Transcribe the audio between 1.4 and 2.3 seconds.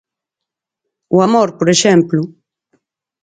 por exemplo.